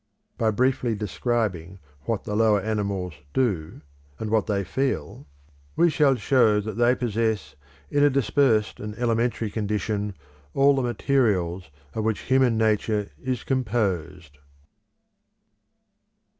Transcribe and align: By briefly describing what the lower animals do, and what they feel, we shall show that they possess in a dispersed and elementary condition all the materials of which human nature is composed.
By 0.35 0.49
briefly 0.49 0.95
describing 0.95 1.77
what 2.05 2.23
the 2.23 2.35
lower 2.35 2.59
animals 2.59 3.13
do, 3.35 3.81
and 4.17 4.31
what 4.31 4.47
they 4.47 4.63
feel, 4.63 5.27
we 5.75 5.91
shall 5.91 6.15
show 6.15 6.59
that 6.59 6.73
they 6.75 6.95
possess 6.95 7.55
in 7.91 8.03
a 8.03 8.09
dispersed 8.09 8.79
and 8.79 8.95
elementary 8.97 9.51
condition 9.51 10.15
all 10.55 10.75
the 10.75 10.81
materials 10.81 11.69
of 11.93 12.03
which 12.03 12.21
human 12.21 12.57
nature 12.57 13.11
is 13.21 13.43
composed. 13.43 14.39